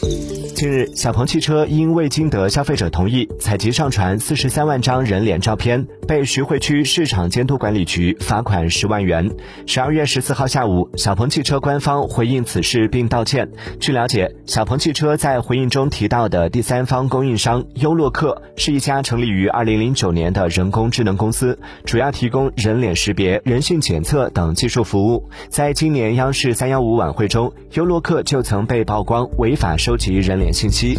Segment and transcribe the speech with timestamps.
[0.00, 9.30] thank you 近日，小鹏汽车因未经得消费者同意采集上传四十三万张人脸照片，被徐汇区市场监督管理局罚款十万元。
[9.66, 13.48] 十二月十四号下午，小鹏汽车官方回应此事并道歉。
[13.80, 25.28] 据了解，小鹏汽车在回应中提到的第三方供应商优洛克是一家成立于二零零九年的人工智能公司，主要提供人脸识别、人性检测等技术服务。
[25.48, 30.98] 在今年央视三幺五晚会中，优洛克就曾被曝光违法收集人人脸信息